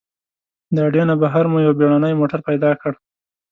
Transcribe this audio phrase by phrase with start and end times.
[0.75, 2.93] د اډې نه بهر مو یو بېړنی موټر پیدا کړ.